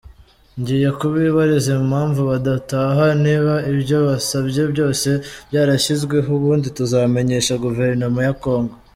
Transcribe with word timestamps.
Ngiye 0.59 0.89
kubibariza 0.99 1.69
impamvu 1.81 2.21
badataha 2.31 3.05
niba 3.23 3.53
ibyo 3.71 3.97
basabye 4.07 4.61
byose 4.71 5.07
byarashyizweho, 5.49 6.29
ubundi 6.39 6.67
tuzamenyeshe 6.77 7.51
Guverinoma 7.65 8.19
ya 8.27 8.33
Congo. 8.43 8.73